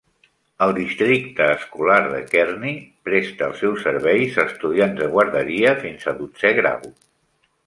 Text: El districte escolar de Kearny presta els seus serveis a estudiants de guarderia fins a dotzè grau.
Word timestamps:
El 0.65 0.71
districte 0.77 1.49
escolar 1.57 1.97
de 2.13 2.21
Kearny 2.31 2.73
presta 3.09 3.51
els 3.51 3.61
seus 3.65 3.85
serveis 3.89 4.41
a 4.45 4.49
estudiants 4.53 5.01
de 5.05 5.11
guarderia 5.13 5.77
fins 5.87 6.13
a 6.15 6.19
dotzè 6.25 6.57
grau. 6.63 6.95